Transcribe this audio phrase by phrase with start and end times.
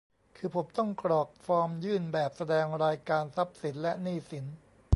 [0.37, 4.45] คือผมต้องกรอกฟอร์มยื่นแบบแสดงรายการทรัพย์สินและหนี้สิน